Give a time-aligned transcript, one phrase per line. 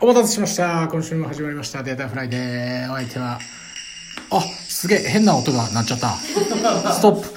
[0.00, 0.88] お待たせしました。
[0.90, 1.82] 今週も始まりました。
[1.82, 2.90] データフライデー。
[2.92, 3.38] お相手は、
[4.30, 6.08] あ、すげえ、変な音が鳴っちゃった。
[6.14, 7.28] ストップ。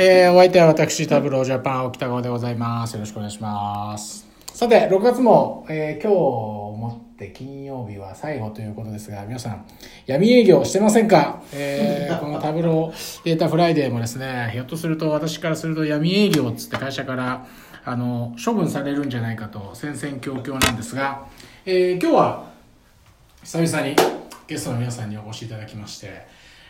[0.00, 2.94] えー、お相手は私、タブロージャパン、沖田川でございます。
[2.94, 4.26] よろしくお願いします。
[4.54, 9.66] さて、6月も、えー今日をもって金曜日は最後ということですが、皆さん、
[10.06, 11.42] 闇営業してませんか？
[11.52, 17.46] えーこのタブローデータフライデーもですね、ひょっとすると私からすると闇営業つって会社から、
[17.84, 21.26] あの、処分されるんじゃないかと戦々恐々なんですが、
[21.66, 22.50] えー今日は
[23.42, 23.96] 久々に
[24.46, 26.26] ゲストの皆さんにお越しいただきまして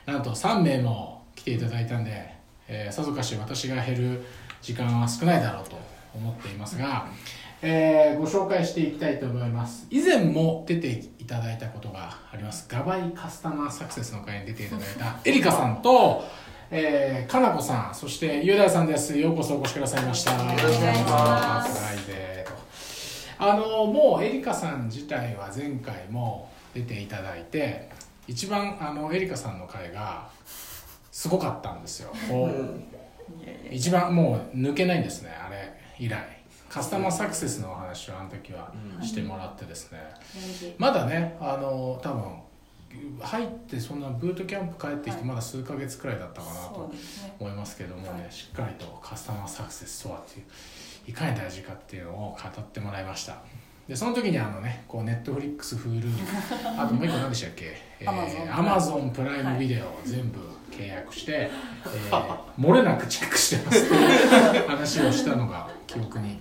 [0.06, 2.34] なんと3名も来ていただいたんで、
[2.68, 4.24] えーさぞかし私が減る
[4.62, 5.78] 時間は少ないだろうと
[6.14, 7.06] 思っていますが、
[7.62, 9.86] えーご紹介していきたいと思います。
[9.90, 12.66] 以前も出ていただいたことがあります。
[12.68, 16.24] ガバイカスタマーサクセスの会に出ていただいた エリカさんと
[16.72, 19.16] えー、かなこさんそして雄大さんです。
[19.18, 20.32] ようこそお越しくださいました。
[20.32, 22.59] よろしくお願いします
[23.40, 27.88] あのもうエリカさん自体は前回も出ていただいて
[28.28, 30.28] 一番あのエリカさんの回が
[31.10, 32.12] すごかったんですよ。
[33.70, 36.40] 一番もう抜けないんですねあれ以来。
[36.68, 39.98] カスタマーサクセスのお話をあの時はしてもらってですね、
[40.78, 42.22] まだねあの多分
[43.20, 46.92] 入ってそんなブートキャンプ帰ってきてまだ数ヶ月くらいだったかなそと。
[47.40, 50.46] 思いますけどもね、はいしっかりとカスタマーサクセスとはっていう
[51.10, 53.42] いかに大事かっていうのを語ってもらいました。
[53.88, 56.08] でその時にあのねこうネットフリックス Hulu
[56.78, 60.38] あともう一個何でしたっけ、え Amazon アマゾンプライムビデオ全部
[60.70, 66.40] 契約して、えー漏れなくチェックしてますっていう話をしたのが記憶に。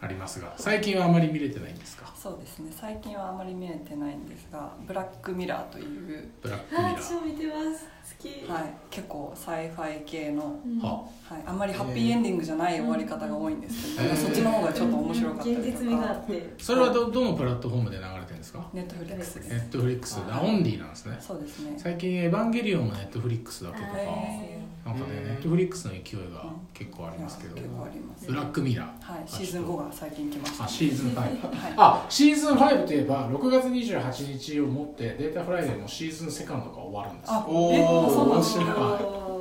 [0.00, 2.12] ありますが最近はあまり見れてないんですか？
[2.16, 2.72] そうですね。
[2.74, 7.86] 最近はあまり見れてないんですが、ブラックミラーという、ブラックミラあ、私も見てます。
[8.18, 8.50] 好き。
[8.50, 15.68] はい、結構 sci-fi 系の、うんーははい、あんまりハッピーエンディングじゃない終わり方が多いんですけど、へーそっちの方がちょっと面白かったりとか。
[15.68, 16.54] 現実味があって。
[16.58, 18.68] それはどどのプラットフォームで流れてるんですか？
[18.72, 19.48] ネットフリックスです。
[19.48, 21.74] ネットフリックスあオンリーなんですねそうですね。
[21.76, 24.57] 最近「エヴァンゲリオン」もネットフリックスだけとかへ
[24.88, 27.54] なんかねネットフリックスの勢いが結構ありますけど。
[27.56, 28.26] 結構あります。
[28.26, 29.12] ブラックミラー。
[29.12, 30.64] はい、シーズン5が最近来ました。
[30.64, 31.30] あシーズン5はい。
[31.76, 37.32] あシーズン5といえば6月28日をもってデータフライデーもシーズンセカンドが終わるんです。
[37.32, 37.74] あよ、おー。
[37.74, 38.64] え、あそうなんですね。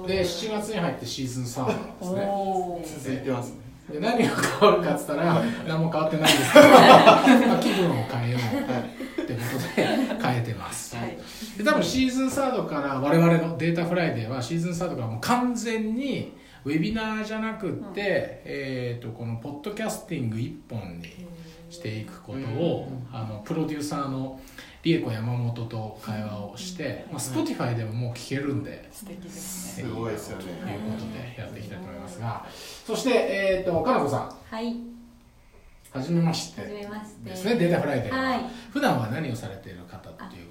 [0.07, 2.21] で7月に入ってシーズン3なんですね。
[2.27, 3.03] おー。
[3.03, 3.67] 続いてますね。
[3.91, 6.67] で何が変わるかっつったら何も変わってないんですけど、
[7.47, 8.37] まあ、気分を変えよ
[9.17, 9.87] うってことで
[10.21, 10.95] 変えてます。
[10.95, 11.16] はい。
[11.57, 21.25] で多分シーズンサードから我々のデータフライデーはシーズンサードからもう完全にウェビナーじゃなくって、えー、とこのポッドキャスティング一本に
[21.69, 24.39] していくことを、あのプロデューサーの
[24.83, 29.83] 理恵子山本と会話をして、まあ、Spotify でももう聞けるんで、素敵ですね。
[29.83, 32.45] すごいですよねということでやっていきたいと思いますが
[32.85, 34.75] そして、えー、とかなこさんはい。
[35.91, 37.29] はじめましてはじめまして。
[37.29, 38.39] ですねデータフライデーは、はい。
[38.71, 40.46] 普段は何をされている方っていう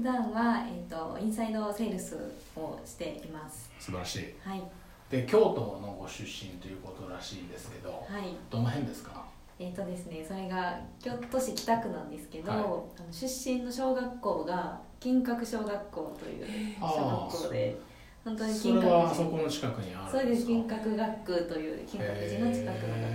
[0.00, 2.16] 普段はえっ、とインサイドセールス
[2.56, 3.70] をしています。
[3.78, 4.34] 素晴らしい。
[4.42, 4.62] はい。
[5.10, 8.34] で京都のご出身ということらしいんですけどはい。
[8.48, 9.26] どの辺ですか？
[9.58, 12.60] えっ、とですね、それが京都市北区なんですけど、はい。
[12.60, 16.46] あの出身の小学校が金閣小学校という
[16.80, 17.78] あ小学校で、
[18.24, 20.46] 本当にそれ金閣はあそこの近くにあそうです。
[20.46, 23.10] 金閣学区という金閣寺の近くの学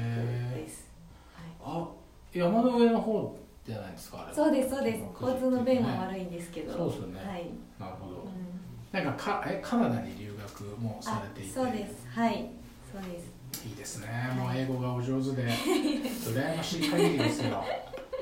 [0.54, 0.88] 区です。
[1.34, 1.46] はい。
[1.64, 1.88] あ
[2.32, 3.36] 山の上の方
[3.66, 4.36] じゃないですかあれは。
[4.36, 5.04] そうですそうです。
[5.20, 6.74] 交通の便はね悪いんですけど。
[6.74, 7.20] そうですよね。
[7.20, 7.50] はい。
[7.80, 8.16] なるほど。
[8.18, 9.04] うん。
[9.04, 11.54] なんかかえカナダに留学もさあれていて。
[11.54, 12.08] そうです。
[12.08, 12.50] はい。
[12.92, 13.68] そうです。
[13.68, 14.08] いいですね。
[14.36, 15.48] もう英語がお上手で。
[15.50, 17.64] 羨ましい限りですよ。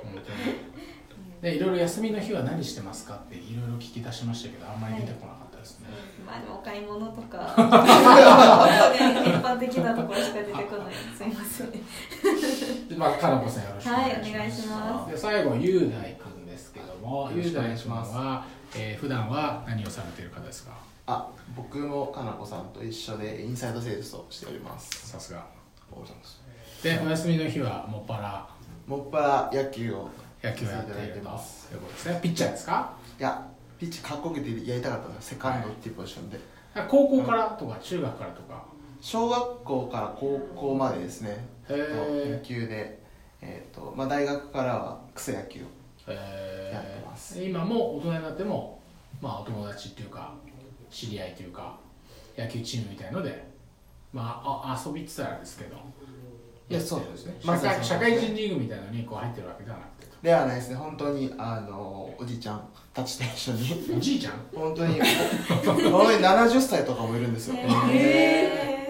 [0.04, 0.74] 本当に。
[1.44, 5.88] でいろいろ休みの日は何してますかっていろいろ聞き出しましたけどあんまり出てこなかったですね、
[6.26, 7.38] まあでもお買い物とか。
[7.60, 7.62] 一
[9.44, 10.94] 般的なところしか出てこない。
[11.18, 11.68] すみません
[12.94, 18.14] でまあかなこさんよろしくお願いします,、で最後雄大君ですけどもよろしくお雄大いします。
[18.14, 18.46] は、
[18.76, 20.72] えー、普段は何をされている方ですか？
[21.08, 25.10] あ僕もかなこさんと一緒でインサイドセールスをしております。
[25.10, 25.46] さすが。
[25.92, 26.42] おはようございます。
[26.84, 28.48] でお休みの日はもっぱら？
[28.88, 30.10] もっぱら野球を
[30.44, 31.70] 野球をやっているといただいていうます。
[31.72, 32.20] ことですね。
[32.22, 32.94] ピッチャーですか？
[33.20, 33.48] いや
[33.80, 36.40] ピッチかっこよくてやりたかったのセカンドっていうポジションで、
[36.88, 38.64] 高校からとか中学からとか？
[39.04, 41.46] 小学校から高校までですね。
[41.70, 42.98] 野球で、
[43.42, 45.64] えーとまあ、大学からは草野球を
[46.08, 47.38] えやってます。
[47.38, 48.80] ー今も大人になっても
[49.22, 50.32] まあお友達っていうか
[50.90, 51.76] 知り合いというか
[52.38, 53.46] 野球チームみたいので
[54.14, 55.76] まああ遊びって言ったらあれですけど
[56.70, 57.36] いやそうってるんですね。
[57.44, 60.76] 社会社会人リーグみたいなのにこう入ってるわけではなくてではないですね。
[60.78, 63.98] 本当にあのおじいちゃんたちと一緒に。
[63.98, 64.34] おじいちゃん？
[64.56, 65.02] 本当に。
[65.66, 67.56] 本当に70歳とかもいるんですよ。
[67.58, 68.83] へ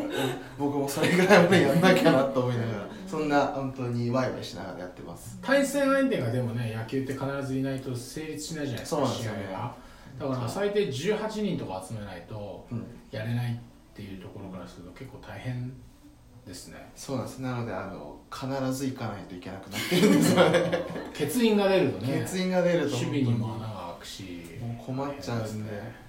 [0.57, 5.37] 僕もそれぐらいまでやんなきゃなと思いながらそんな本当にワイワイしながらやってます。
[5.41, 9.39] 対戦相手がでもね野球って必ずいないと成立しないじゃないですかそうなんですよね。
[9.49, 9.75] 試合が。
[10.19, 13.57] だから最低18人とか集めないとうんやれないっ
[13.95, 15.71] ていうところからすると結構大変
[16.45, 16.91] ですね。
[16.95, 17.39] そうなんです。
[17.39, 20.71] なのであの必ず行かないといけなくなってるんですよね。
[21.13, 24.23] 欠員が出るとね欠員が出ると守備にも穴が開くし。
[24.59, 25.65] もう困っちゃうんですね。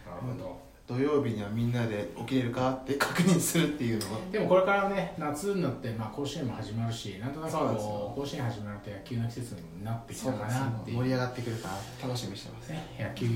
[0.06, 4.20] なるほど土曜日にはみんなで起きれるかって確認するっていうのは。
[4.30, 12.68] でもこれからね夏になって、まあ、甲子園も始まるしなんとなくこう甲子園始まると野球の季節になってきたかなって盛り上がってくるかな楽しみにしてます。
[12.68, 13.26] ね、野球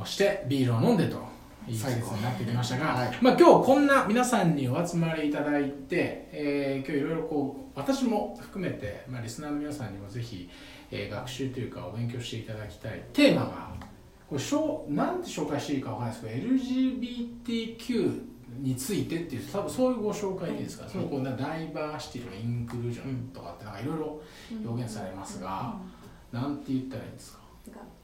[0.00, 1.16] をしてビールを飲んでと
[1.66, 3.18] いい季節になってきましたが、はい。
[3.20, 10.48] まあ、今日こんな皆さんにお集まりいただいて、えー今日いろいろこう私も含めて、まあ、リスナーの皆さんにもぜひ、
[10.92, 13.91] えー学習というかお勉強していただきたいテーマが
[14.32, 18.22] これしょうなんて紹介していいかわからないですけど LGBTQ
[18.60, 24.22] についてっていう多分そういうご紹介でいいですか、そのこうなダイバーシティとかインクルージョンとかってなんかいろいろ
[24.64, 25.76] 表現されますが、
[26.32, 27.40] なんて言ったらいいんですか？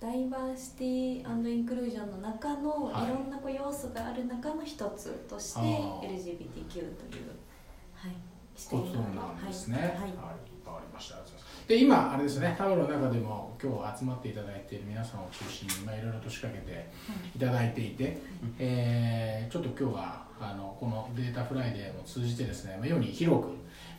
[0.01, 5.63] ダイバーシティインクルージョンの中のはいいろんなこう要素がある中の一つとして LGBTQ
[6.05, 7.33] という、
[7.95, 8.13] はい、
[8.55, 9.79] 視点がなんですね。
[9.79, 9.87] はい。
[9.89, 10.01] はい、
[10.67, 11.17] わ、かりました。
[11.69, 16.89] で、今あれですね、タブロの中でも今日集まっていただいている皆さんを中心にまあいろいろと仕掛けて
[17.37, 17.39] い。
[17.39, 18.17] ただいていて、
[18.59, 23.49] えーちょっと今日はあのこのデータフライデーを通じてですね、まあ、世に広く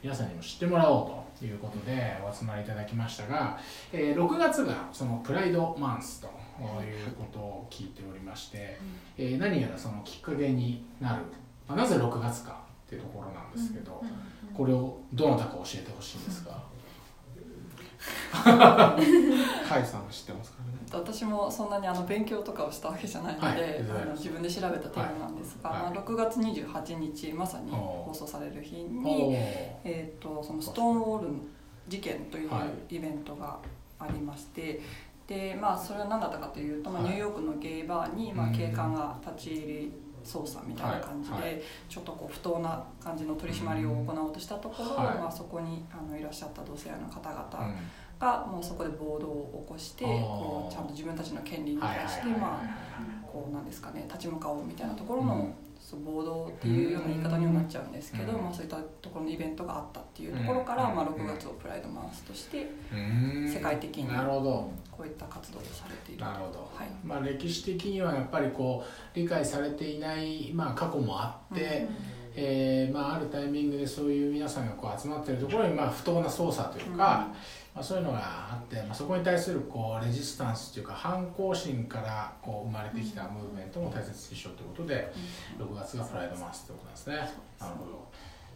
[0.04, 3.60] 皆さんにも知ってもらおうということでお集まりいただきましたが、
[3.94, 8.80] えー6月がその Pride Month ということを聞いておりまして、
[9.18, 11.24] えー何やらそのきっかけになる、
[11.68, 14.04] まあ、なぜ6月かっていうところなんですけど、
[14.56, 16.52] これをどなたか教えてほしいんですが、
[18.32, 20.80] 甲斐さんは知ってますからね？
[20.92, 25.84] 私もそんなにあの勉強とかをしたわけじゃないので、はいあの自分で調べたテーマなんですが、はい。
[25.84, 25.94] はい。
[25.94, 29.38] まあ、6月28日まさに放送される日おに、ー。
[29.84, 31.30] えー、とそのストーンウォール
[31.88, 33.60] 事件というはイベントが
[34.00, 34.82] ありまして、
[35.28, 37.12] でまあ、それは何だったかというと、まあ、はい。
[37.12, 39.92] ニューヨークのゲイバーに、まあうん、警官が立ち入り
[40.30, 45.18] 捜査みたいな感じで、はいはちょっとこう不当な感じの取り締まりを行おうとしたところ、はい。
[45.18, 47.76] まあ、そこにあのいらっしゃった同性愛の方々、うん。
[48.20, 55.54] がもうそこで暴動を起こしてこうちゃんと自分たちの権利に対してまあこうなんですかね立ち向かおうみたいなところの、
[55.98, 58.44] 暴動っていうような言い方にはなっちゃうんですけど、うん。
[58.44, 60.96] まあ、そういったところのイベントがあったっていうところから、うん。
[60.96, 62.70] まあ、6月をプライドマンスとして
[63.48, 64.72] 世界的になるほど。
[65.00, 66.90] こういった活動をされているなるほど、はい。
[67.06, 71.88] まあ、歴史的にはやっぱりこう理解されていない、まあ、過去もあって、
[72.36, 77.28] えーまあ、あるタイミングでそういう皆さんがこう集まっているところに、まあ、不当な捜査というか、
[77.80, 85.14] まあ、そういうのがあって、まあ、そこに対するこうレジスタンスというか反抗心からこう生まれてきたムーブメントも大切にしようということで、
[85.58, 87.16] 6月がプライドマンスということなんですね。
[87.58, 88.10] なるほど。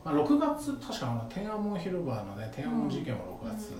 [0.04, 3.72] まあ、6月確かあの天安門広場のね天安門事件も6月、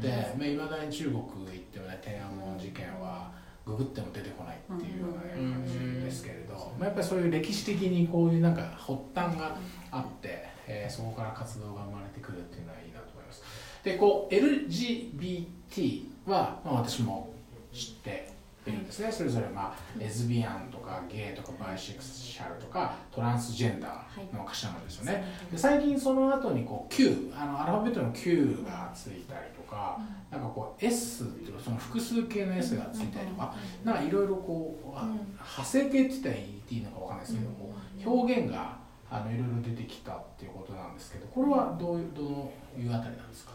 [0.00, 3.30] でいまあ、未だに中国行ってもね天安門事件は
[3.66, 9.54] ググっても出てこないっていうような、ね感じですけれど、まあ、やっぱりそういう歴史的にこういうなんか発端が
[9.90, 13.42] あって、えーそこから活動が生まれてくるっていうのはいいなと思います
[13.84, 17.32] でこう LGBT は、まあ、私も
[17.72, 18.30] 知って
[18.64, 19.10] いるんですね。
[19.10, 29.98] それぞれ、まあ、レズビアンとかゲイとかバイセクシャルとかトランスジェンダーの頭なんですよね、で最近その後にこう Q あのアルファベットの Q がついたりとか、
[30.30, 33.52] なんかこう S っていうかその複数形の S がついたりとか、
[33.82, 35.08] なんかいろいろこう、あうん。
[35.14, 38.76] 派生形って言ったらいいのかわかんないですけども、表現が
[39.10, 43.52] あのいろいろ出てきたっていうことなんですけどこれはどういうどのいうあたりなんですか？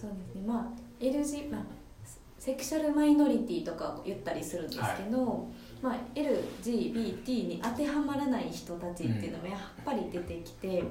[0.00, 0.42] そうですね。
[0.46, 1.62] まあ LG、まあ、
[2.38, 5.48] セクシャルマイノリティとかを言ったりするんですけど、
[5.82, 10.82] まあ、LGBT に当てはまらない人たちっていうのもやっぱり出てきて、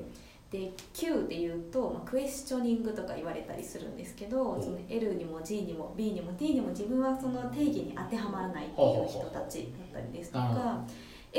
[0.52, 10.84] で Q で言うと、まあ、クエスチョニングとか言われたりするんですけどおその L にも G にも B にも T にも自分はその定義に当てはまらないっていう人たちだったりですとなるほか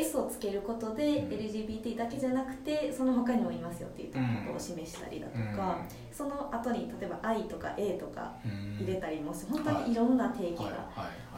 [0.01, 1.29] S をつけることでうん。
[1.29, 4.19] LGBT だけじゃなくてその他にもいますよっていうこ
[4.53, 5.79] とを示したりだとか、
[6.13, 8.35] その後に例えば I とか A とか
[8.81, 10.89] 入れたりも本当にいろんな定義が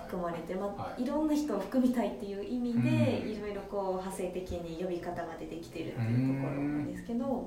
[0.06, 1.02] 含まれて、まい。
[1.02, 3.32] い、ろんな人を含みたいっていう意味で、うん。
[3.32, 7.42] いろいろこう派生的に呼び方が出てきてるっていうところなんですけど、やっ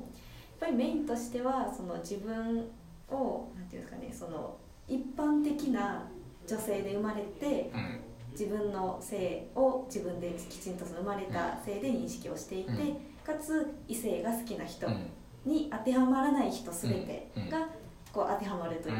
[0.60, 2.68] ぱりメインとしてはその自分
[3.10, 6.08] をなんていうんですかねその一般的な
[6.48, 8.00] 女性で生まれてうん
[8.38, 12.78] 自分の性を自分できちんとその生まれた性で認識をしていて、うん。
[13.24, 15.10] かつ異性が好きな人うん。
[15.46, 17.68] に当てはまらない人全てが
[18.12, 18.96] こう当てはまるという、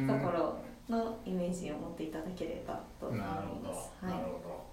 [0.00, 0.06] うん。
[0.20, 0.56] ところ
[0.88, 3.68] のイメージを持っていただければと思いなるほど。
[3.68, 3.90] ます。
[4.02, 4.68] なるはいほど。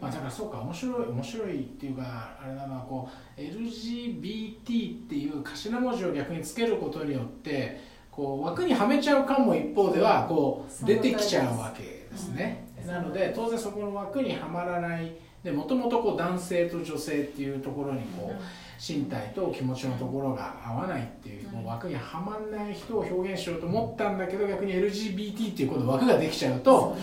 [0.00, 7.80] まあ、だからそうか面白い面白いっていうかあれだなこう LGBT っていう頭文字を逆につけることによって
[8.10, 15.12] こう枠にはめちゃう感も一方ではこう出てきちゃうわけですね、なので当然そこの枠にはまらない。
[15.42, 18.42] でもともとこう男性と女性っていうところにこう
[18.80, 26.96] 身体と気持ちのところが合わないっていうもう枠にはまんない人を表現しようと思ったんだけど逆に LGBT っていうこと枠ができちゃうと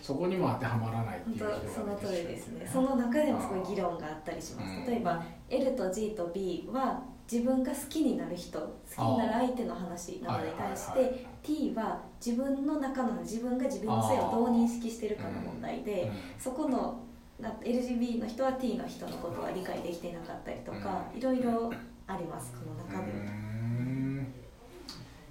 [0.00, 2.70] そこにも当てはまらないっていうその通りですね。
[2.72, 4.68] その中でもすごい議論があったりします。
[4.68, 4.86] うん。
[4.86, 17.00] 例えば L と G と B は自分が好きになる人好きになる相手の話なのに対して T は自分の中の自分が自分の性をどう認識してるかの問題でそこの
[17.40, 21.72] な LGB の人は T の人のことは理解できてなかったりとかいろいろ
[22.06, 23.12] ありますこの中で。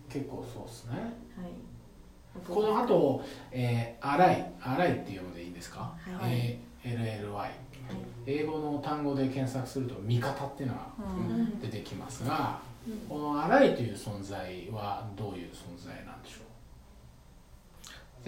[0.10, 0.94] 結構そうですね。
[1.46, 2.48] い。
[2.48, 6.60] この後、えー、荒い荒いっていうのでいいですか、はい。
[6.84, 7.50] ALLY
[8.26, 11.60] 英語の単語で検索すると味方っていうのがうん。
[11.60, 12.98] 出てきますが、うん。
[13.10, 16.47] この荒いという存在はどういう存在なんでしょ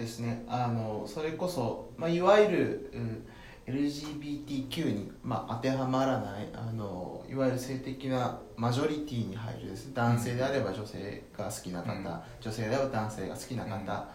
[0.00, 0.44] ですね。
[0.48, 3.26] あのそれこそ、まあ、いわゆる、うん、
[3.66, 9.92] LGBTQ に、まあ、当てはまらないあのいわゆる性的なマジョリティに入るです。
[9.94, 12.04] 男性であれば女性が好きな方、うん。
[12.40, 14.08] 女性であれば男性が好きな方、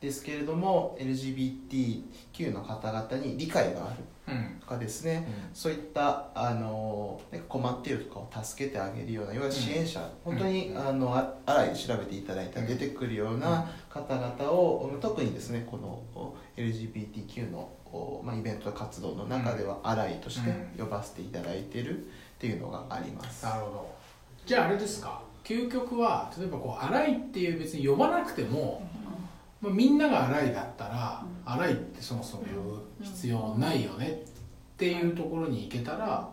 [0.00, 3.96] ですけれども LGBTQ の方々に理解がある。
[3.96, 4.13] う、うん
[4.60, 23.94] とかですね、そういったあのね困っているとかを助けてあげるようないわゆる支援者、本当に、あのあ荒いで調べていただいたら出てくるような方々を、特にですねこのお LGBTQ のお、まあ、イベント活動の中では荒いとして呼ばせていただいているっていうのがあります、なるほど。
[24.46, 25.22] じゃああれですか。
[25.44, 28.88] 究極は例えばこう荒いっていう別に呼ばなくても、
[29.64, 36.28] まあ、みんなが荒いだったら、荒いってそもそも呼ぶ必要ないよねっていうところに行けたら、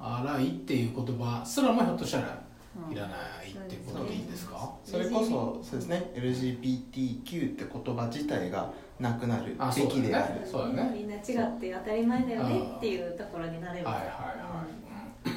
[0.00, 2.40] 荒いっていう言葉すらもひょっとしたら
[2.88, 10.40] いらないっていうことでいいんですか、それこそそうですね LGBTQ って言葉自体がなくなるあべきである。
[10.46, 10.74] そうだね。
[10.74, 10.90] そうだね。
[10.94, 15.32] みんな違って当たり前だよねっていうところになれば、はいはいはい、うん。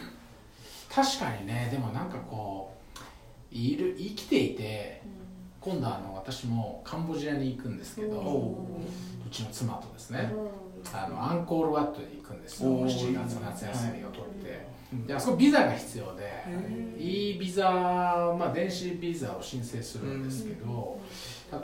[0.94, 2.72] 確かにねでもなんかこ
[3.52, 5.02] ういる生きていて
[5.66, 8.56] 今度あの私もカンボジアに行くんですけど、
[9.26, 10.32] うちの妻とですね、
[10.94, 12.70] あのアンコールワットに行くんですよ。
[12.70, 12.88] おー。
[12.88, 14.68] 7月夏休みを取って、
[15.08, 16.44] であそこビザが必要で
[17.00, 21.02] E ビザ、まあ、電子ビザを申請するんですけど、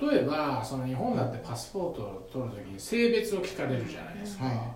[0.01, 4.73] 例えばその日本だってパスポートを取るときに性別を聞かれるじゃないですか、は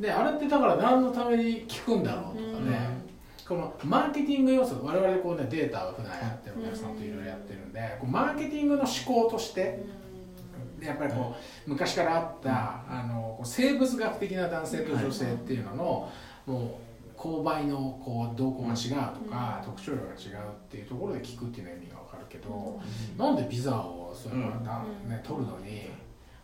[0.00, 2.95] であれってだから何のために聞くんだろうとかね、
[3.48, 9.84] このマーケティング要素我々こうねデータを普段やってるお客さんといろいろやってるんでこうマーケティングの思考として
[10.80, 11.36] でやっぱりこ
[11.66, 16.12] う昔からあったあのこう生物学的な男性と女性っていうのの
[16.46, 16.80] も
[17.16, 22.80] う購買のこう動向が違うとか特徴量が違うっていうところで聞くっていうのは意味が分かるけど
[23.16, 25.88] なんでビザをそれはなね取るのに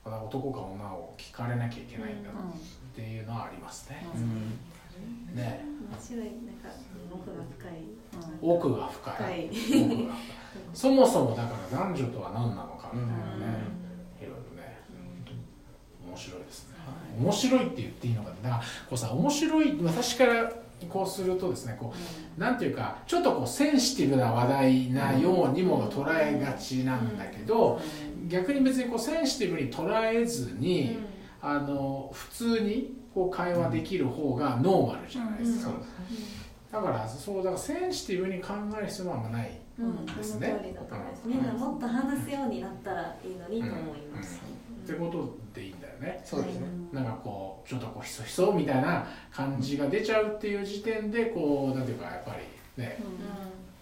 [0.04, 4.06] 男か女を聞かれなきゃいけないんだっていうのはありますね。
[4.14, 4.71] うん
[5.34, 5.64] ね。
[5.90, 6.68] 面白いなんか
[7.12, 7.72] 奥が深い。
[8.40, 9.46] 奥が深深い。
[9.46, 9.48] い
[9.94, 10.14] 奥が
[10.74, 13.62] そもそもだから男女とは何なのかみたいなね、
[14.20, 14.80] いろいろね。
[16.06, 16.76] 面白いですね、
[17.18, 20.52] 面白いって言っていいのかだからこうさ面白い私から
[20.90, 21.94] こうするとですねこ
[22.36, 27.80] うなんていうかちょっとこうセンシティブな話題なようにも捉えがちなんだけど、
[28.28, 30.98] 逆に別にこうセンシティブに捉えずに、
[31.42, 35.72] あの普通にこう会話できる方がノーマルじゃないですか、
[36.70, 39.58] だからそうだからセンシティブに考える必要はあんまない。
[39.78, 40.54] うん、ですね。
[41.24, 44.40] みんなもっと話すようになったらいいのにと思います。
[44.84, 46.22] ってことでいいんだよね。
[46.24, 52.36] そうですね、なんかこうちょっとこうひそひそみたいな感じが出ちゃうっていう時点でこうなんていうかやっぱ
[52.76, 52.98] りね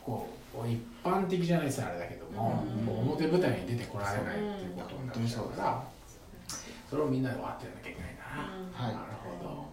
[0.02, 5.84] こうこう一般的じゃないですあれだけども、表舞台に出てこられないっていうことになっちゃうから、
[6.90, 8.94] それをみんなで分かってやんなきゃいけないな、はい。
[8.94, 9.64] なるほど。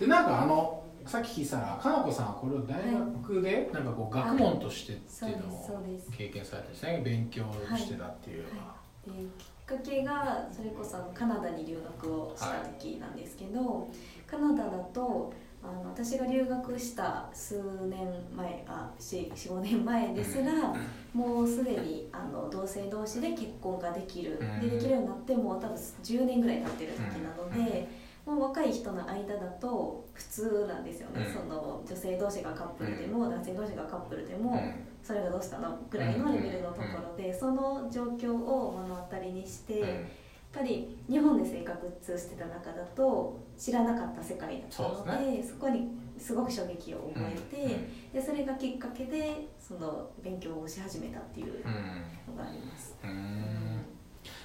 [0.00, 5.84] でなんかあのさっき聞いたらかなこさんはこれを大学でなんかこう学問としてっていうのを
[6.16, 7.00] 経験されてですね。
[7.04, 7.44] 勉強
[7.76, 8.74] してたっていうのは、
[9.06, 13.88] できっかけがそれこそカナダに留学をした時なんですけど、
[14.26, 20.74] カナダだとあの私が留学した数年前あ45年前ですら、
[21.12, 24.60] もうすでにあの同性同士で結婚ができる、うん。
[24.60, 28.08] でできるようになってもう多分10年ぐらい経ってる時なので。
[28.26, 31.32] もう若い人の間だと普通なんですよね、うん。
[31.32, 34.74] その女性同士がカップルでも、男性同士がカップルでも、うん。
[35.02, 35.78] それがどうしたの？
[35.88, 40.04] ぐらいのレベルのところで、その状況を目の当たりにして、
[40.52, 45.88] ぱり日本で生活してた中だと知らなかった世界だったのでそこに
[46.18, 52.34] すごく衝撃を覚えて、うんでそれがきっかけでその勉強をし始めたっていううん。
[52.34, 52.96] のがあります。
[53.04, 53.84] うん。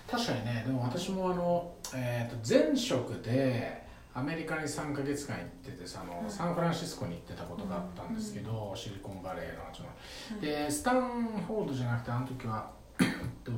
[0.06, 3.84] 確かにねでも私もあの、えー、と前職で
[4.14, 9.88] アメリカに3か月間行っててさあの、うんサンフランシスコに行ってたことがあったんですけど、シリコンバレーのその。
[9.88, 9.94] は
[10.38, 10.42] い。
[10.42, 12.70] でスタンフォードじゃなくてあの時は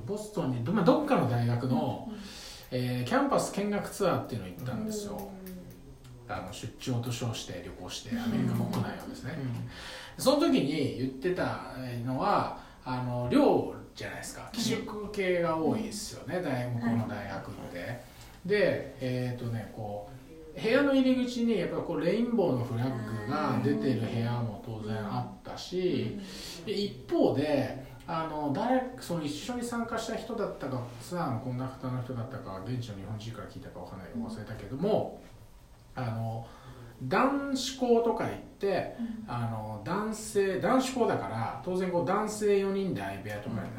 [0.06, 2.10] ボストンにど,、まあ、どっかの大学の、
[2.72, 5.30] えーキャンパス見学ツアーっていうのを行ったんですよ、
[6.28, 9.38] あの出張と称して旅行してアメリカ国内をですね、
[10.18, 11.74] その時に言ってた
[12.06, 14.50] のはあの寮じゃないですか。
[14.52, 18.02] 寄宿系が多いですよね、大向こうの大学って、
[18.46, 20.10] でえっ、とねこ
[20.56, 26.18] う部屋の入り口にやっぱこうレインボーのフラッグが出てる部屋も当然あったし、
[26.66, 35.22] で一方であの誰その一緒に参加した人だったかツアーのコンダクターの人だったか現地の日本人から聞いたかわかんないけど忘れたけども、
[35.96, 36.46] あの
[37.04, 38.96] 男子校とか行って
[39.28, 43.70] あの男性男子校だから当然こう男性4人で相部屋とかになる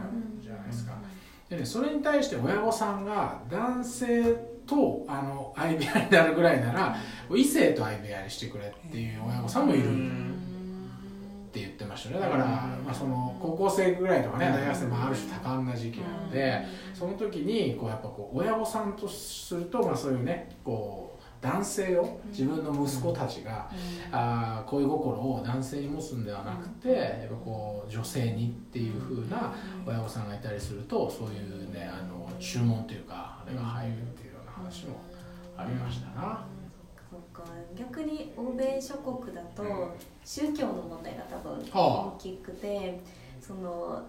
[0.42, 0.92] じゃないですか。
[1.48, 4.34] でね、それに対して親御さんが男性
[4.66, 6.96] とあの相部屋になるぐらいなら
[7.32, 9.88] 異性と相部屋にしてくれっていう親御さんもいる
[11.46, 12.20] って言ってましたね。
[12.20, 23.70] だから、まあ、その高校生ぐらいとかね大学生もある種多感な時期なのでその時にこうやっぱこう親御さんとすると、まあ、そういうねこう男性を自分の息子たちが、
[24.10, 29.54] あー恋心を男性に持つんではなくて、やっぱこう女性にっていう風な
[29.86, 34.96] 親御さんがいたりするとそういうねあの注文というかあれが入るっていうような話も
[35.56, 36.46] ありましたな。
[36.48, 36.55] そう
[37.36, 37.44] か
[37.78, 39.90] 逆に欧米諸国だとうん。
[40.24, 43.00] 宗教の問題が多分は大きくて
[43.40, 44.02] その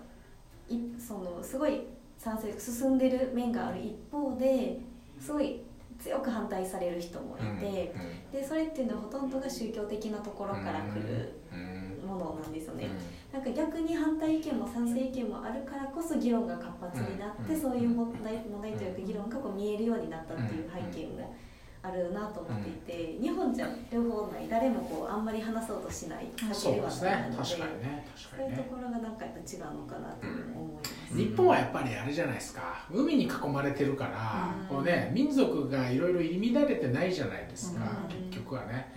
[0.68, 1.82] いそのすごい
[2.18, 4.80] 賛成進んでる面がある一方で
[5.20, 5.62] すごい
[6.00, 7.94] 強く反対される人もいて、
[8.32, 11.88] でそれっていうのはほとんどが宗教的なところから来るうん。
[12.08, 12.90] ものなんですよね。
[13.34, 17.62] なんか逆に反対意見も賛成意見もあるからこそ議論が活発になって、うん。
[17.62, 21.36] そういう問題問題というか議論がこう見えるようになったっていう背景も
[21.88, 27.10] あるなと思っていて、日本じゃ両方ない誰もこうあんまり話そうとしないそう避けるですね。
[27.10, 28.08] はないので確かにね。
[28.16, 31.16] そういうところがなんかやっぱ違うのかなと思います。
[31.16, 32.86] 日本はやっぱりあれじゃないですか。
[32.92, 34.78] 海に囲まれてるから、うん。
[34.78, 38.30] こうね民族がいろいろ入り乱れてないじゃないですか、うん。
[38.30, 38.92] 結局はね。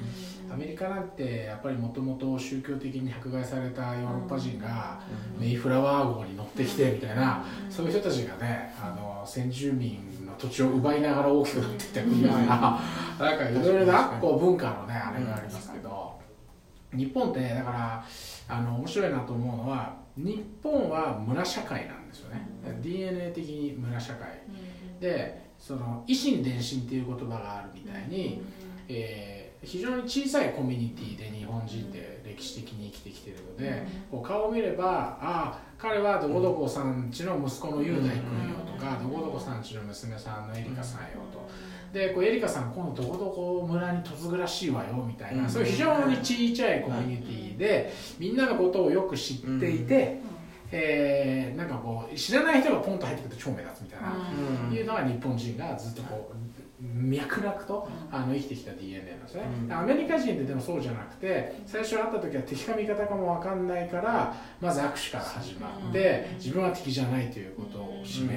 [0.46, 0.52] うん。
[0.52, 5.00] アメリカなんてやっぱりもともと宗教的に迫害されたヨーロッパ人が
[5.36, 5.40] うん。
[5.40, 7.72] メイフラワー号に乗ってきてみたいな、うん。
[7.72, 12.38] そういう人たちがねあの先住民の土地を奪いながら大きくなっていった国だか
[13.18, 16.18] ら、なんかいろいろなこう文化のねあれがありますけど、
[16.94, 18.04] 日本ってだから
[18.48, 22.46] あの面白いなと思うのは日本は村社会なんですよね、
[22.80, 24.40] DNA 的に村社会。
[25.00, 28.42] でその維新伝心っていう言葉があるみたいに、
[28.88, 38.16] えー非常に小さいコミュニティで日本人って歴史的に生きてきてるので、こう顔を見ればああ彼はどこどこさんちの息子の雄大君よ
[38.66, 41.40] とか、どこどこさんちの娘さんのエリカさんよと。
[41.92, 45.50] でこうエリカさん今度どこどこ村に嫁ぐらしいわよみたいな、うん。
[45.50, 50.18] そういう非常に小さいコミュニティで、みんなのことをよく知っていて、
[50.72, 54.12] えーなんかこう知らない人がポンと入ってくると超目立つみたいな、
[54.68, 54.72] うん。
[54.72, 56.39] いうのが日本人がずっとこう
[56.82, 59.72] 脈絡とあの生きてきた DNA なんですね、うん。
[59.72, 66.36] アメリカ人ってでもそうじゃなくて最初会った時は敵か味方かも分かんないからまず握手から始まってうん。
[66.36, 68.32] 自分は敵じゃないということを示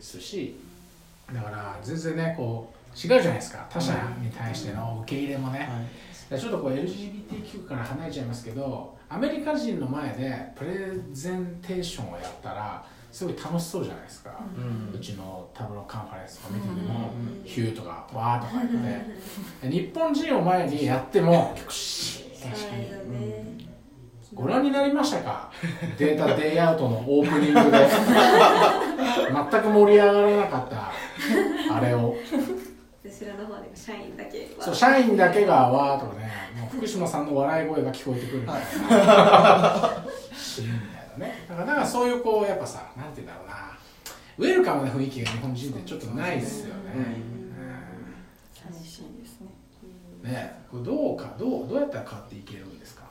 [0.00, 0.56] すし
[1.32, 3.66] だから全然ねこう違うじゃないですか。
[3.68, 5.68] 他者に対しての受け入れもね、
[6.30, 12.84] ちょっとこう LGBTQ から離れちゃいますけどアメリカ人の前でプレゼンテーションをやったら
[13.16, 14.30] すごい楽しそうじゃないですか、
[14.94, 18.82] うちのタブローカンファレンスとか見てても、うんヒューとかわーとか言っ
[19.62, 19.68] て。
[19.72, 23.06] 日本人を前にやっても結構シーンとして
[24.34, 25.50] ご覧になりましたか？
[25.96, 27.88] データデイアウトのオープニングで。
[29.50, 30.92] 全く盛り上がらなかった
[31.74, 32.14] あれを。
[33.02, 36.30] 後ろの方で社員だけはそう社員だけがわーとかね。
[36.60, 38.40] もう福島さんの笑い声が聞こえてくる。
[38.42, 38.60] みたい。
[38.60, 38.60] な
[40.36, 41.00] シーンみたい。
[41.00, 41.44] なね。
[41.48, 43.54] だからだからそういうこうやっぱさなんて言うんだろうな。
[44.38, 47.16] ウェルカムな雰囲気が日本人ってちょっとないですよね、
[48.52, 49.46] 寂しいですね
[50.24, 50.30] うん。
[50.30, 50.62] ね。
[50.70, 53.04] これどうかどうどうやったら変わっていけるんですか？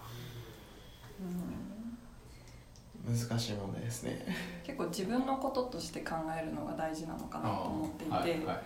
[3.08, 4.26] 難しい問題ですね。
[4.64, 8.64] 結構自分のこととして考えるのが大事なのかなと思っていて、はいはい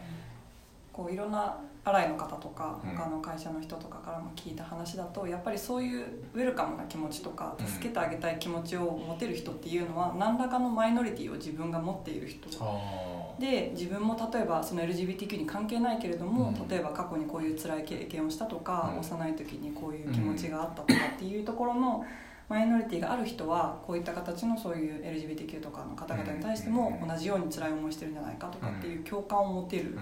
[0.99, 2.97] こういろんなアライの方とかうん。
[2.97, 16.67] 他の会社の人とかからも聞いた話だとやっぱりそういうウェルカムな気持ちとかうん助けてあげたい気持ちを持てる人っていうのは何らかのマイノリティを自分が持っている人あで自分も例えばその LGBTQ に関係ないけれども、うん。
[16.67, 18.99] 例えば過去にこういう辛い経験をしたとか、うん。
[18.99, 22.05] 幼い時にこういう気持ちがあったとかっていうところの
[22.49, 27.07] マイノリティがある人はこういった形のそういう LGBTQ とかの方々に対してもうん。
[27.07, 29.99] 同じように辛い思いしてるんじゃないかとかっていう共感を持てるう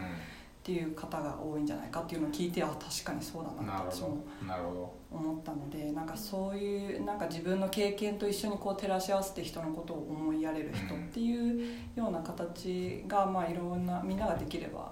[0.68, 4.02] っていう方が多いんじゃないかっていうのを聞いてあ確かにそうだん、なって私
[4.46, 14.92] なるほも思ったのでなんかそういうなんか自分の経験と一緒にこう照らし合わせて人のことを思いやれる人っていうような形がまあいろんなみんなができれば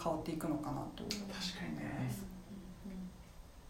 [0.00, 2.14] 変わっていくのかなと確かにね。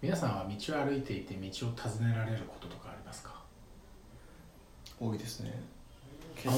[0.02, 3.40] 皆さんは道を歩いていて道を尋ねられることとかありますか？
[5.00, 5.58] 多いですね。
[6.46, 6.56] あ多い。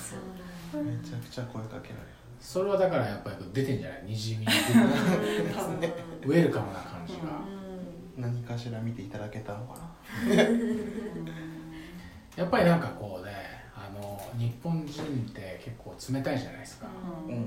[0.00, 0.16] そ
[0.78, 4.04] うめちゃくちゃ声かけられるそれはだからやっぱり出てんじゃない？
[4.04, 7.40] にじみウェルカムな感じが、
[8.16, 9.78] 何かしら見ていただけたのか
[10.28, 10.34] な？
[12.36, 13.32] やっぱりなんかこうね
[13.74, 16.88] あの日本人って結構冷たいじゃないですか、
[17.28, 17.34] うん。
[17.34, 17.46] うん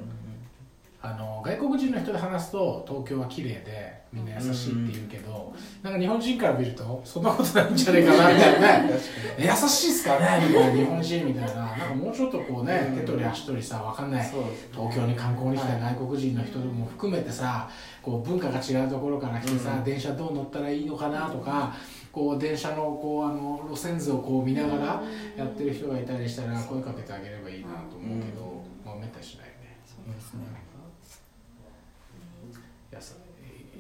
[1.06, 8.88] あの外国人の人で話すと東京は綺麗でみんな優しいって言うけど、なんか日本人から見るとそんなことないんじゃないかなみたいな。
[8.88, 8.90] 優
[9.68, 11.56] しいっすかねみたいな日本人みたいな。
[11.56, 14.26] なんかもうちょっとこうねうん手取り足取りさわかんない。
[14.26, 17.70] そうです東京に観光に来た外国人の人も含めてさ
[18.02, 19.84] こう文化が違うところから来てさ、うん。
[19.84, 21.74] 電車どう乗ったらいいのかなとか
[22.14, 25.04] こう電車のこうあの路線図をこう見ながら
[25.36, 29.78] やってる人がいたりしたら声かけてあげればいいなと思うけど、まあめったにしないよね。
[29.86, 30.42] そうですね
[32.92, 33.16] やさ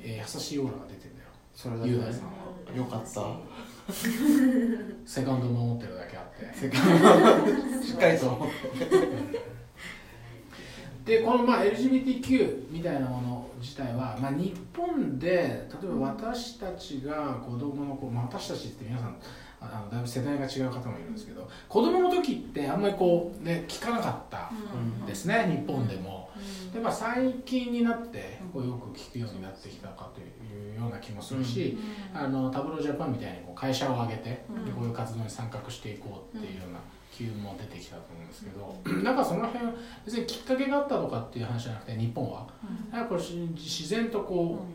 [0.03, 1.29] え優しいオーラが出てんだよ。
[1.55, 2.31] それだけ雄大さんは
[2.75, 3.07] よかった。
[5.05, 6.51] セカンド守ってるだけあって。
[6.53, 9.53] せっかくしっかりと思って。
[11.05, 19.17] でこのまあ LGBTQ みたいなもの自体は、まあ、日本で例えば私たちが子供の子、まあ、私たちって皆さん
[19.71, 25.06] あのだいぶ世代が違う方もいるんですけど子供の時ってあんまりこうね聞かなかったうん。
[25.06, 26.23] ですね日本でも。
[26.73, 31.78] でまあ、最近になってこうよく聞くようになってきたかというような気もするし、
[32.13, 36.80] あのタブロージャパンみたいにこう会社を挙げて、でこういう活動に参画していこうっていうような
[37.12, 39.65] 機運も出てきたと思うんですけど、 なんかその辺
[40.04, 42.47] 別にきっかけがあったとかっていう話じゃなくて日本は？
[42.91, 43.21] やっぱり
[43.56, 44.65] 自然とこ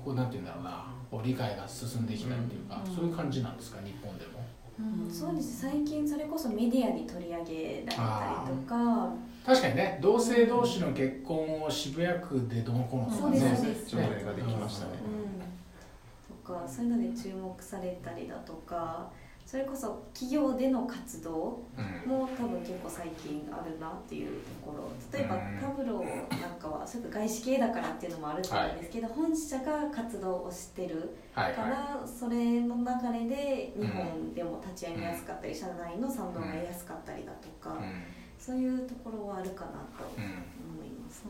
[0.00, 0.70] う,、こうなんて言うんだろうな。
[0.70, 2.94] こう理解が進んできたっていうか、うん。
[2.94, 4.42] そういう感じなんですか日本でも。
[4.78, 5.12] うん。
[5.12, 9.10] そうです最近それこそメディアに取り上げられたりとか。
[9.44, 14.92] 確かにね同性同士の結婚を渋谷区でどうのこうのとかそうですね条例ができましたね。
[15.04, 16.46] うん。
[16.46, 19.10] とかそういうので注目されたりだとか
[19.52, 22.10] それこそ企業での活動うん。
[22.10, 24.88] も多分結構最近あるなっていうところ。
[25.12, 25.58] 例えばうん。
[25.60, 31.54] タブローなんかはそれこそ外資系だからっていうのもあると思うんですけど、本社が活動をしてるはいはい。
[31.54, 38.04] から、それの流れで日本でも立ち上げやすかったり、社内の賛同が得やすかったりだとか、うん。
[38.38, 40.24] そういうところはあるかなとうん。
[40.24, 41.24] 思います。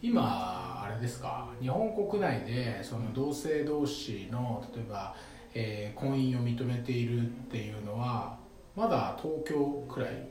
[0.00, 1.50] 今あれですか？
[1.60, 5.14] 日本国内でその同性同士の例えば、
[5.54, 8.36] えー婚姻を認めているっていうのは
[8.76, 10.28] まだ東京くらい。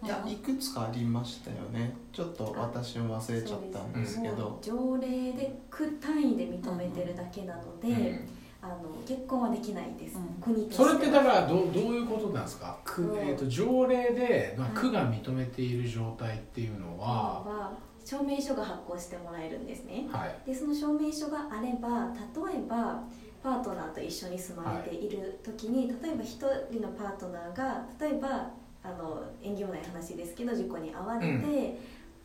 [0.00, 1.92] いやいくつかありましたよね。
[2.12, 4.56] ちょっと私も忘れちゃったんですけど。
[4.62, 8.28] 条例で区単位で認めてるだけなので、うん
[8.60, 10.24] あの結婚はできないです、うん。
[10.42, 10.88] 国としては。
[10.90, 12.76] それってだからどうどういうことなんですか？
[12.84, 13.14] 区、う。
[13.16, 14.76] んえー、と条例で、まあ、はい。
[14.76, 17.06] 区が認めている状態っていうのは、
[17.44, 17.72] は
[18.04, 20.06] 証明書が発行してもらえるんですね。
[20.10, 20.36] はい。
[20.46, 22.12] でその証明書があれば
[22.52, 23.02] 例えば
[23.42, 26.38] パートナーと一緒に住まれている時に、例えば一
[26.70, 28.50] 人のパートナーが例えば
[28.82, 31.42] あの縁起もない話ですけど事故に遭われて、うん。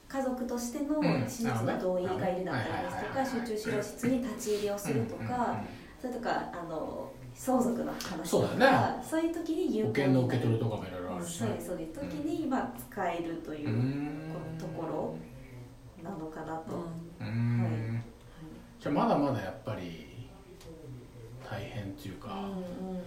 [0.07, 1.23] 家族としてのうん。
[1.23, 3.27] 手術の同意がいるだったりですとかはいはいはいはい。
[3.27, 5.63] 集中治療室に立ち入りをするとか、
[5.99, 9.03] それとかあの相続の話そうとかだよね。
[9.03, 10.11] そういう時に有保効になる。
[10.11, 11.47] 険の受け取りとかもいろいろあるしね。
[11.47, 15.15] そうですそう時に、まあ、使えるというところ
[16.03, 18.03] なのかなと、はい。
[18.79, 20.12] じゃあまだまだやっぱり
[21.53, 23.03] 大変っていうか、うんうんうん。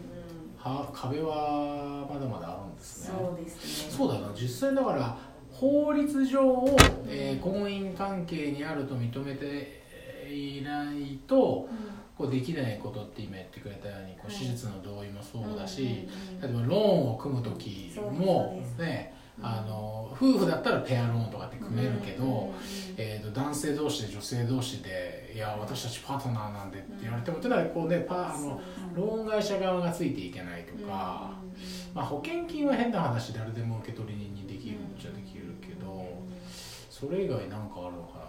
[0.58, 3.14] は壁はまだまだあるんですね。
[3.18, 3.90] そうですね。
[3.90, 4.32] そうだな。
[4.34, 5.16] 実際だから
[5.52, 6.76] 法律上を、
[7.08, 9.84] えー婚姻関係にあると認めて
[10.30, 11.68] いないと
[12.16, 14.36] こうできないことって今言ってくれたようにこうはい。
[14.36, 16.08] 手術の同意もそうだし、
[16.42, 22.30] 例えばローンを組む時もねうんあの夫婦だったらペアローンとかって組めるけど、うん。
[22.30, 22.54] うんうん
[22.98, 28.58] えー、と男性同士で女性同士で「いや私たちパートナーなんで」って言われても、ただこうねパあの
[28.94, 31.32] ローン会社側がついていけないとか、
[31.92, 36.08] まあ、保険金は変な話誰でも受け取り人にできるっちゃできるけど、
[36.88, 38.24] それ以外なんかあるのかな？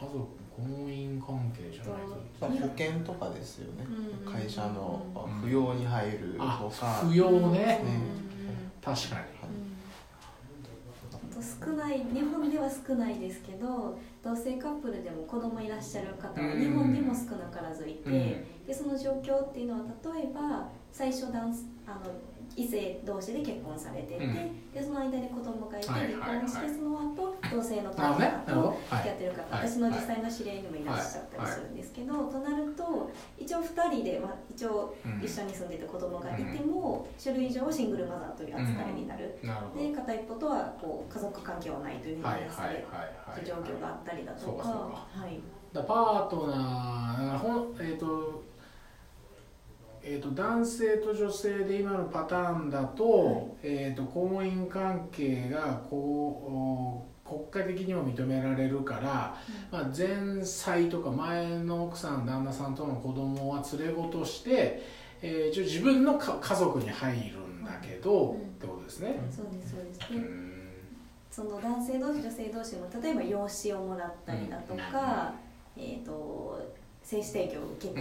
[0.00, 2.16] 家族婚姻関係じゃないと。
[2.40, 3.84] まあ保険とかですよね。
[4.24, 4.32] うん。
[4.32, 5.42] 会社のうん。
[5.42, 7.82] 扶養に入るとあか扶養ね、ね
[8.80, 9.20] 確かに
[11.36, 16.60] と少ない日本では少ないですけど同性カップルでも子供いらっしゃる方はうん。
[16.60, 18.66] 日本にも少なからずいて、うん。
[18.66, 19.80] でその状況っていうのは
[20.14, 21.54] 例えば最初男
[21.86, 22.10] あの
[22.56, 24.72] 異性同士で結婚されてて、うん。
[24.72, 28.32] でその間に子供がいてはい離婚して、その後同性のなるほどね。
[28.46, 28.68] なるほど。
[28.68, 29.68] 方と付き合ってる方、はい。
[29.68, 39.38] 私の実際の知り合いにもいらっしゃったりするんですけど、となると一応2人で、まあ、一応うん一緒に住んでて子供がいても、種類上はシングルマザーという扱いになる。
[39.76, 42.86] で片一方とはこう家族関係はないというふうにされる
[43.44, 45.06] 状況があったりだとか
[45.82, 48.42] パートナーえっ、と
[50.08, 59.36] えー、と男性と女性で今のパターンだと,、えー、と婚姻関係がこうお国家的にも認められるから、
[59.72, 64.80] まあ、前妻とか前の奥さん旦那さんとの子供は連れ子として、
[65.22, 68.36] えー一応自分のか家族に入るんだけど、うん。
[68.36, 69.18] ってことですね。
[69.28, 69.98] そうですそうです。
[70.12, 70.52] ね、うん。
[71.30, 75.34] その男性同士女性同士も例えば養子をもらったりだとか、
[75.76, 76.60] えー、と
[77.02, 78.00] 精子提供を受けて、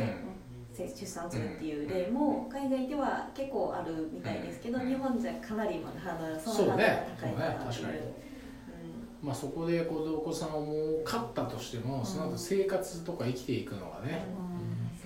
[0.83, 4.87] 出産するっていう例も海外では結構あるみたいですけど、うん。
[4.87, 7.73] 日本じゃかなりまだハードルそのハードルがね高いかなっていう。
[7.73, 7.87] そうね。
[7.87, 9.27] 確かにうん。
[9.27, 14.25] まあ、そこでこうお子さんをもう飼ったとしても、その後生活とか生きていくのがね、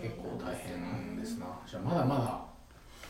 [0.01, 1.45] 結構大変ですな。
[1.67, 2.49] じゃあまだまだ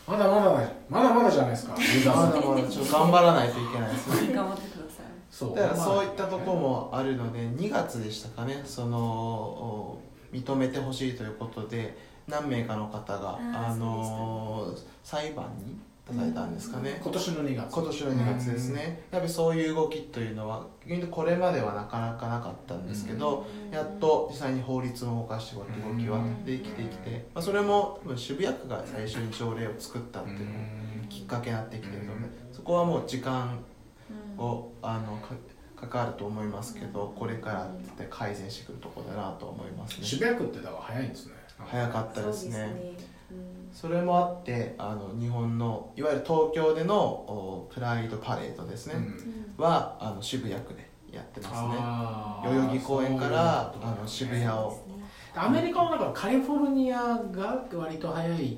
[0.09, 1.73] まだまだだまだまだじゃないですか
[2.09, 4.33] まだまだちょっと頑張らないといけないですね。
[4.33, 5.05] 頑張ってください。
[5.29, 5.55] そう。
[5.55, 11.95] だからまあそういったところもあるので2月でしたかねそのお認めてほしいということで
[12.29, 16.99] 何名かの方があの裁判に出されたんですかね。
[17.01, 17.73] 今年の2月。
[17.73, 19.03] 今年の2月ですね。
[19.11, 25.63] やっぱりそういう動きというのは逆にこれまではなかなかなかったんですけどやっと実際に法律を動かして動
[25.97, 30.49] きはできてきて、まあ、それも多分渋谷区が最初に条例を作ったっていうのも
[31.09, 33.59] きっかけになってきてるのでそこはもう時間
[34.37, 34.43] うん。
[34.43, 35.35] をあのか
[35.87, 40.05] 関わると思いますけどこれからって改善してくるところだなと思いますね。
[40.05, 41.33] 渋谷区ってだから早いんですね
[41.65, 42.95] 早かったですね。
[43.29, 43.69] そううん。
[43.71, 49.03] それもあってあの日本のいわゆる東京でのおプライドパレードですね、うん。
[49.03, 52.49] うんはあの渋谷区でやってますね。
[52.49, 54.71] 代々木公園からあの渋谷を。
[54.87, 54.99] ね
[55.35, 58.57] アメリカはなんかカリフォルニアが割と早い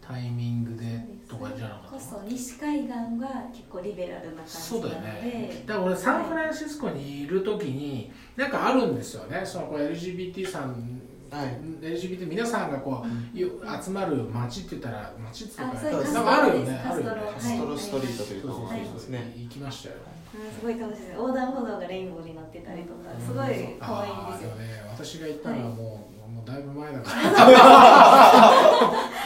[0.00, 5.64] タイミングでとかじゃなかこったそ西海岸は結構リベラルな感そうだよじなのでね。
[5.66, 9.42] だから俺サンフランシスコにいる時になんかあるんですよね。
[9.44, 10.99] そのこう LGBT さん
[11.30, 11.60] はい。
[11.84, 16.82] LGBT 皆さんがこうゆ集まる街って言ったら街っていうかなんかあるよね。
[16.84, 17.32] カストロあるよね。
[17.34, 19.32] カストロストリートというところすね。
[19.36, 19.94] 行きましたよ。
[19.96, 21.12] うんすごい楽しいです。
[21.14, 27.22] 横断歩道がレインボーになってたりとかすごい可愛いんですよね私が行ったのはもう,、もうだいぶ前だから。
[27.46, 28.92] あ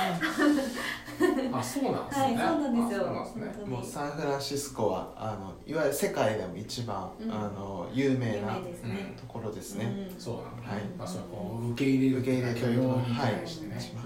[1.65, 2.25] そうなんですね。
[2.25, 3.23] はいそうなんですよ。
[3.23, 3.65] あそうなんですね。
[3.67, 7.33] もうサンフランシスコはあのいわゆる世界でも一番、うん。
[7.33, 9.15] あの有名なね。
[9.17, 10.21] ところですね、うん。
[10.21, 10.85] そうなんだ、はい。
[10.99, 14.01] まあ、それこう受け入れる受け入れ許容にはい対してね、そうですね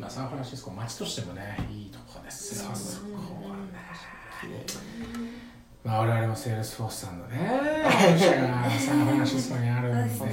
[0.00, 3.62] まあ、サンフランシスコ街としてもねいいとこですよ、うんそこはね
[4.40, 4.80] 綺麗
[5.82, 7.36] まあ、我々もセールスフォースさんのね
[7.84, 10.24] 本社がサンフランシスコにあるんで、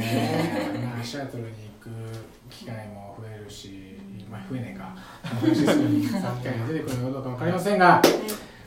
[0.86, 3.98] まあ、シアトルに行く機会も増えるし、
[4.30, 4.96] まあ、増えねえか。
[5.24, 8.02] サンフランシスコに行く機会が出てくるのかどうか分かりませんが、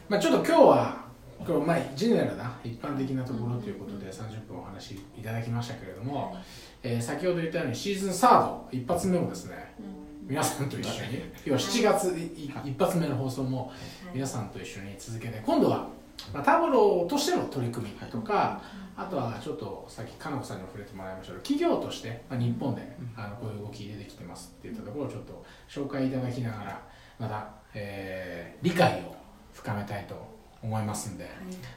[0.08, 1.00] まあ、ちょっと今日は
[1.46, 6.36] これまあジェネラルな一般的なところということで30分お話しいただきましたけれども、
[6.82, 9.74] えー先ほど言ったようにシーズンサード一発目もですね
[10.22, 13.72] 皆さんと一緒に要は7月い一発目の放送も
[14.14, 15.88] 皆さんと一緒に続けて今度は、
[16.32, 18.62] まあ、タブローとしての取り組みとか、
[19.00, 22.82] あとはちょっとさっきかなこさんにも触れてもらいましたけど企業として、まあ、日本で
[23.16, 26.80] あのこういう動き出てきてますっていったところをちょっと紹介いただきながら
[27.18, 29.14] また、えー理解を
[29.52, 30.14] 深めたいと
[30.62, 31.28] 思いますんで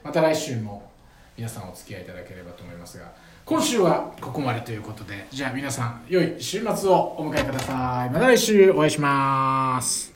[0.03, 0.91] また来週も
[1.37, 3.11] 皆さんお付き合いいただければと思いますが
[3.45, 8.09] 今週はここまでということでじゃあ皆さん良い週末をお迎えください。
[8.11, 10.12] また来週お会いします